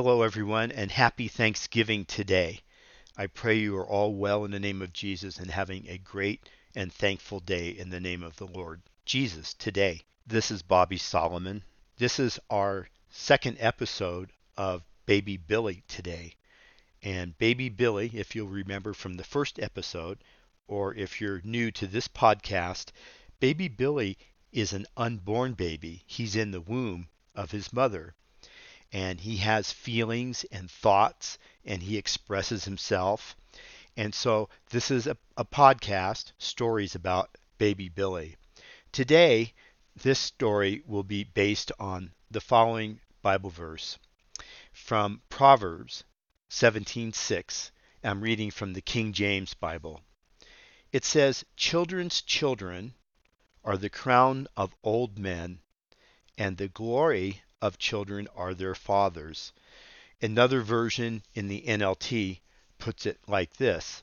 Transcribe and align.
Hello, 0.00 0.22
everyone, 0.22 0.70
and 0.70 0.92
happy 0.92 1.26
Thanksgiving 1.26 2.04
today. 2.04 2.60
I 3.16 3.26
pray 3.26 3.58
you 3.58 3.76
are 3.78 3.84
all 3.84 4.14
well 4.14 4.44
in 4.44 4.52
the 4.52 4.60
name 4.60 4.80
of 4.80 4.92
Jesus 4.92 5.38
and 5.38 5.50
having 5.50 5.88
a 5.88 5.98
great 5.98 6.48
and 6.76 6.92
thankful 6.92 7.40
day 7.40 7.70
in 7.70 7.90
the 7.90 7.98
name 7.98 8.22
of 8.22 8.36
the 8.36 8.46
Lord 8.46 8.80
Jesus 9.04 9.54
today. 9.54 10.04
This 10.24 10.52
is 10.52 10.62
Bobby 10.62 10.98
Solomon. 10.98 11.64
This 11.96 12.20
is 12.20 12.38
our 12.48 12.88
second 13.10 13.56
episode 13.58 14.30
of 14.56 14.84
Baby 15.04 15.36
Billy 15.36 15.82
today. 15.88 16.36
And 17.02 17.36
Baby 17.36 17.68
Billy, 17.68 18.12
if 18.14 18.36
you'll 18.36 18.46
remember 18.46 18.94
from 18.94 19.14
the 19.14 19.24
first 19.24 19.58
episode, 19.58 20.18
or 20.68 20.94
if 20.94 21.20
you're 21.20 21.42
new 21.42 21.72
to 21.72 21.88
this 21.88 22.06
podcast, 22.06 22.92
Baby 23.40 23.66
Billy 23.66 24.16
is 24.52 24.72
an 24.72 24.86
unborn 24.96 25.54
baby. 25.54 26.04
He's 26.06 26.36
in 26.36 26.52
the 26.52 26.60
womb 26.60 27.08
of 27.34 27.50
his 27.50 27.72
mother 27.72 28.14
and 28.92 29.20
he 29.20 29.36
has 29.36 29.72
feelings 29.72 30.44
and 30.50 30.70
thoughts 30.70 31.38
and 31.64 31.82
he 31.82 31.96
expresses 31.96 32.64
himself. 32.64 33.36
And 33.96 34.14
so 34.14 34.48
this 34.70 34.90
is 34.90 35.06
a, 35.06 35.16
a 35.36 35.44
podcast, 35.44 36.32
stories 36.38 36.94
about 36.94 37.36
baby 37.58 37.88
Billy. 37.88 38.36
Today, 38.92 39.52
this 39.96 40.18
story 40.18 40.82
will 40.86 41.02
be 41.02 41.24
based 41.24 41.72
on 41.78 42.12
the 42.30 42.40
following 42.40 43.00
Bible 43.20 43.50
verse 43.50 43.98
from 44.72 45.20
Proverbs 45.28 46.04
17:6. 46.50 47.70
I'm 48.04 48.20
reading 48.20 48.50
from 48.50 48.72
the 48.72 48.80
King 48.80 49.12
James 49.12 49.54
Bible. 49.54 50.02
It 50.92 51.04
says, 51.04 51.44
"Children's 51.56 52.22
children 52.22 52.94
are 53.64 53.76
the 53.76 53.90
crown 53.90 54.46
of 54.56 54.74
old 54.82 55.18
men, 55.18 55.60
and 56.38 56.56
the 56.56 56.68
glory 56.68 57.42
of 57.60 57.78
children 57.78 58.28
are 58.36 58.54
their 58.54 58.74
fathers. 58.74 59.52
Another 60.20 60.62
version 60.62 61.22
in 61.34 61.48
the 61.48 61.62
NLT 61.62 62.40
puts 62.78 63.06
it 63.06 63.18
like 63.26 63.56
this 63.56 64.02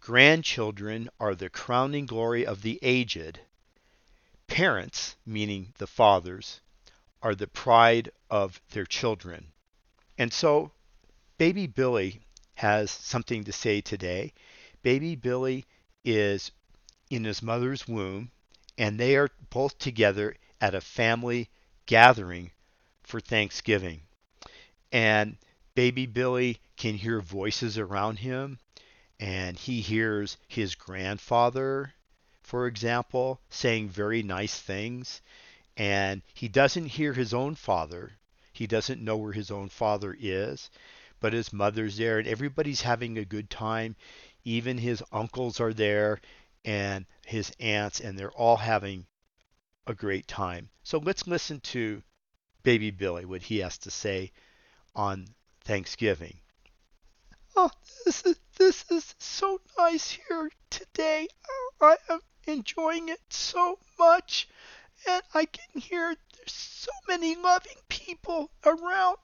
Grandchildren 0.00 1.10
are 1.20 1.34
the 1.34 1.50
crowning 1.50 2.06
glory 2.06 2.46
of 2.46 2.62
the 2.62 2.78
aged. 2.82 3.40
Parents, 4.46 5.16
meaning 5.26 5.74
the 5.78 5.86
fathers, 5.86 6.60
are 7.22 7.34
the 7.34 7.46
pride 7.46 8.10
of 8.30 8.60
their 8.70 8.86
children. 8.86 9.52
And 10.16 10.32
so, 10.32 10.72
baby 11.36 11.66
Billy 11.66 12.22
has 12.54 12.90
something 12.90 13.44
to 13.44 13.52
say 13.52 13.80
today. 13.80 14.32
Baby 14.82 15.14
Billy 15.14 15.66
is 16.04 16.52
in 17.10 17.24
his 17.24 17.42
mother's 17.42 17.86
womb, 17.86 18.30
and 18.76 18.98
they 18.98 19.16
are 19.16 19.30
both 19.50 19.78
together 19.78 20.36
at 20.60 20.74
a 20.74 20.80
family 20.80 21.50
gathering 21.86 22.50
for 23.08 23.20
Thanksgiving. 23.20 24.02
And 24.92 25.38
baby 25.74 26.06
Billy 26.06 26.58
can 26.76 26.94
hear 26.94 27.20
voices 27.20 27.78
around 27.78 28.18
him, 28.18 28.58
and 29.18 29.56
he 29.58 29.80
hears 29.80 30.36
his 30.46 30.74
grandfather, 30.74 31.94
for 32.42 32.66
example, 32.66 33.40
saying 33.48 33.88
very 33.88 34.22
nice 34.22 34.58
things. 34.60 35.22
And 35.76 36.22
he 36.34 36.48
doesn't 36.48 36.86
hear 36.86 37.14
his 37.14 37.32
own 37.32 37.54
father. 37.54 38.12
He 38.52 38.66
doesn't 38.66 39.02
know 39.02 39.16
where 39.16 39.32
his 39.32 39.50
own 39.50 39.68
father 39.68 40.14
is, 40.18 40.68
but 41.20 41.32
his 41.32 41.52
mother's 41.52 41.96
there, 41.96 42.18
and 42.18 42.28
everybody's 42.28 42.82
having 42.82 43.16
a 43.16 43.24
good 43.24 43.48
time. 43.48 43.96
Even 44.44 44.76
his 44.76 45.02
uncles 45.12 45.60
are 45.60 45.72
there, 45.72 46.20
and 46.64 47.06
his 47.24 47.52
aunts, 47.58 48.00
and 48.00 48.18
they're 48.18 48.32
all 48.32 48.56
having 48.56 49.06
a 49.86 49.94
great 49.94 50.26
time. 50.28 50.68
So 50.82 50.98
let's 50.98 51.26
listen 51.26 51.60
to 51.60 52.02
baby 52.62 52.90
Billy 52.90 53.24
what 53.24 53.42
he 53.42 53.58
has 53.58 53.78
to 53.78 53.90
say 53.90 54.32
on 54.94 55.26
Thanksgiving. 55.64 56.38
Oh, 57.56 57.70
this 58.04 58.22
is 58.24 58.38
this 58.56 58.84
is 58.90 59.14
so 59.18 59.60
nice 59.78 60.10
here 60.10 60.50
today. 60.70 61.28
I 61.80 61.96
am 62.08 62.20
enjoying 62.46 63.08
it 63.08 63.20
so 63.30 63.78
much, 63.98 64.48
and 65.08 65.22
I 65.34 65.44
can 65.44 65.80
hear 65.80 66.16
there's 66.36 66.52
so 66.52 66.90
many 67.06 67.36
loving 67.36 67.76
people 67.88 68.50
around. 68.64 69.18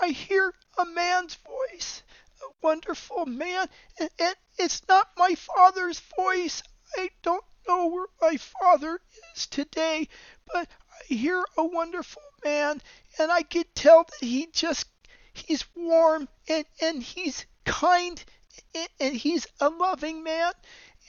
I 0.00 0.08
hear 0.08 0.52
a 0.78 0.84
man's 0.84 1.34
voice, 1.36 2.02
a 2.42 2.52
wonderful 2.62 3.26
man, 3.26 3.68
and, 3.98 4.10
and 4.18 4.34
it's 4.58 4.82
not 4.88 5.08
my 5.16 5.34
father's 5.34 6.00
voice. 6.16 6.62
I 6.96 7.10
don't 7.22 7.44
know 7.68 7.86
where 7.86 8.06
my 8.20 8.36
father 8.36 9.00
is 9.34 9.46
today, 9.46 10.08
but 10.52 10.68
I 10.68 11.14
hear 11.14 11.44
a 11.56 11.64
wonderful 11.64 12.22
man, 12.44 12.80
and 13.18 13.30
I 13.32 13.42
could 13.42 13.74
tell 13.74 14.04
that 14.04 14.26
he 14.26 14.46
just 14.52 14.86
he's 15.32 15.64
warm 15.74 16.28
and 16.48 16.64
and 16.80 17.02
he's 17.02 17.46
kind 17.64 18.22
and, 18.74 18.88
and 18.98 19.16
he's 19.16 19.46
a 19.60 19.68
loving 19.68 20.22
man. 20.22 20.52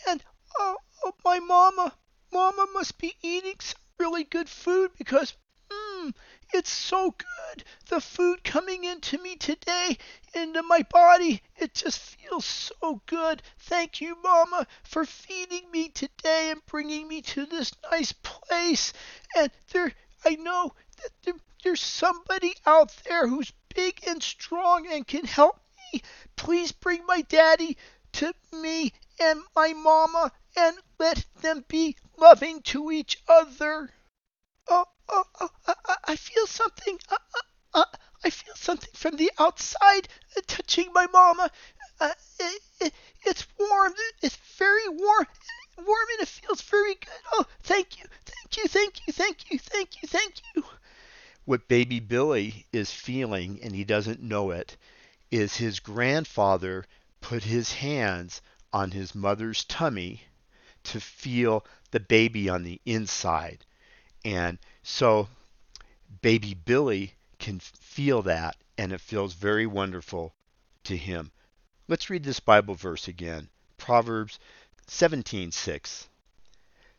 And 0.08 0.24
oh, 0.58 0.78
oh, 1.04 1.14
my 1.24 1.40
mama, 1.40 1.96
mama 2.32 2.68
must 2.74 2.98
be 2.98 3.16
eating 3.22 3.56
some 3.60 3.82
really 4.00 4.24
good 4.24 4.50
food 4.50 4.92
because 4.98 5.34
mmm, 5.72 6.14
it's 6.54 6.72
so 6.72 7.12
good. 7.12 7.64
The 7.88 8.02
food 8.02 8.44
coming 8.44 8.84
into 8.84 9.18
me 9.18 9.36
today, 9.38 9.98
into 10.34 10.62
my 10.64 10.82
body, 10.90 11.42
it 11.58 11.74
just 11.74 12.00
feels 12.00 12.46
so 12.46 13.02
good. 13.06 13.42
Thank 13.60 14.02
you, 14.02 14.18
Mama, 14.22 14.68
for 14.84 15.06
feeding 15.06 15.70
me 15.72 15.90
today 15.90 16.52
and 16.52 16.66
bringing 16.66 17.08
me 17.08 17.22
to 17.22 17.46
this 17.46 17.72
nice 17.90 18.12
place. 18.12 18.92
And 19.36 19.52
there, 19.72 19.94
I 20.26 20.36
know 20.36 20.74
there's 21.64 21.82
somebody 21.82 22.56
out 22.66 22.92
there 23.08 23.28
who's 23.28 23.54
big 23.76 24.02
and 24.08 24.22
strong 24.22 24.88
and 24.88 25.08
can 25.08 25.26
help 25.26 25.60
me. 25.94 26.02
Please 26.36 26.72
bring 26.72 27.06
my 27.06 27.22
daddy 27.22 27.78
to 28.14 28.34
me 28.52 28.92
and 29.20 29.42
my 29.56 29.74
mama 29.74 30.32
and 30.58 30.78
let 31.00 31.24
them 31.42 31.64
be 31.68 31.96
loving 32.18 32.62
to 32.64 32.92
each 32.92 33.22
other. 33.28 33.92
Oh, 34.68 34.86
oh, 35.10 35.24
oh 35.40 35.50
I, 35.68 35.96
I 36.08 36.16
feel 36.16 36.48
something. 36.48 37.00
Uh, 37.10 37.16
uh, 37.16 37.80
uh, 37.80 37.98
I 38.24 38.30
feel 38.30 38.56
something 38.56 38.94
from 38.94 39.16
the 39.16 39.32
outside 39.40 40.08
touching 40.48 40.92
my 40.94 41.08
mama. 41.08 41.50
Uh, 42.00 42.10
it, 42.40 42.62
it, 42.82 42.94
it's 43.24 43.48
warm. 43.60 43.94
It's 44.22 44.38
very 44.58 44.90
warm. 44.90 45.28
Warm 45.78 46.08
and 46.14 46.22
it 46.22 46.28
feels 46.28 46.62
very 46.62 46.96
good. 46.96 47.22
Oh, 47.34 47.46
thank 47.64 48.00
you. 48.00 48.06
Thank 48.26 48.58
you. 48.58 48.68
Thank 48.68 49.08
you. 49.08 49.14
Thank 49.14 49.52
you. 49.52 49.60
Thank 49.60 50.02
you. 50.02 50.08
Thank 50.08 50.34
you 50.56 50.64
what 51.46 51.68
baby 51.68 52.00
Billy 52.00 52.66
is 52.72 52.92
feeling, 52.92 53.60
and 53.64 53.76
he 53.76 53.84
doesn't 53.84 54.22
know 54.22 54.52
it, 54.52 54.78
is 55.32 55.58
his 55.58 55.80
grandfather 55.80 56.86
put 57.20 57.44
his 57.44 57.74
hands 57.74 58.42
on 58.74 58.92
his 58.92 59.16
mother's 59.16 59.64
tummy 59.66 60.22
to 60.84 61.00
feel 61.00 61.66
the 61.92 62.00
baby 62.00 62.50
on 62.50 62.64
the 62.64 62.80
inside. 62.86 63.66
And 64.24 64.60
so 64.84 65.28
baby 66.22 66.54
Billy 66.54 67.14
can 67.40 67.60
feel 67.60 68.22
that, 68.24 68.56
and 68.78 68.92
it 68.92 69.02
feels 69.02 69.34
very 69.34 69.66
wonderful 69.66 70.34
to 70.84 70.96
him. 70.96 71.32
Let's 71.88 72.10
read 72.10 72.24
this 72.24 72.40
Bible 72.40 72.76
verse 72.76 73.08
again. 73.08 73.50
Proverbs 73.78 74.40
17:6. 74.88 76.08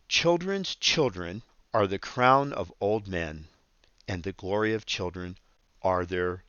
Children's 0.09 0.75
children 0.75 1.43
are 1.73 1.87
the 1.87 1.99
crown 1.99 2.53
of 2.53 2.73
old 2.81 3.09
men, 3.09 3.49
and 4.09 4.23
the 4.23 4.33
glory 4.33 4.75
of 4.75 4.87
children 4.87 5.39
are 5.83 6.05
their 6.05 6.45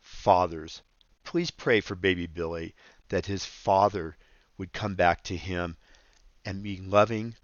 fathers. 0.00 0.82
Please 1.24 1.50
pray 1.50 1.80
for 1.80 1.94
baby 1.94 2.26
Billy 2.26 2.74
that 3.08 3.26
his 3.26 3.44
father 3.44 4.16
would 4.58 4.72
come 4.72 4.94
back 4.94 5.22
to 5.24 5.36
him 5.36 5.76
and 6.44 6.62
be 6.62 6.76
loving 6.76 7.34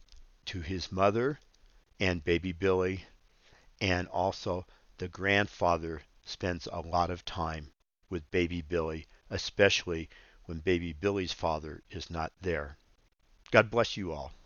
to 0.47 0.61
his 0.61 0.93
mother 0.93 1.39
and 1.99 2.25
baby 2.25 2.53
Billy. 2.53 3.05
And 3.81 4.09
also, 4.09 4.67
the 4.99 5.09
grandfather 5.09 6.03
spends 6.25 6.69
a 6.71 6.81
lot 6.81 7.11
of 7.11 7.25
time 7.25 7.73
with 8.09 8.31
baby 8.31 8.61
Billy, 8.61 9.07
especially 9.31 10.09
when 10.45 10.59
baby 10.59 10.93
Billy's 10.93 11.33
father 11.33 11.83
is 11.91 12.11
not 12.11 12.33
there. 12.41 12.77
God 13.51 13.71
bless 13.71 13.97
you 13.97 14.13
all. 14.13 14.33